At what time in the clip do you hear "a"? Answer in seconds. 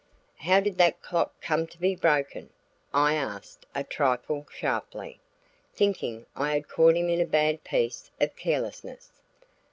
3.75-3.83, 7.21-7.25